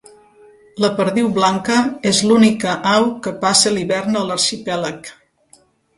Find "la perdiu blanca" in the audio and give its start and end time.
0.83-1.75